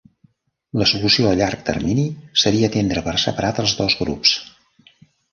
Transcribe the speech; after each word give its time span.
La 0.81 0.85
solució 0.91 1.25
a 1.31 1.33
llarg 1.41 1.59
termini 1.67 2.05
seria 2.43 2.69
atendre 2.73 3.03
per 3.09 3.13
separat 3.25 3.61
els 3.65 3.75
dos 3.83 3.97
grups. 4.01 4.33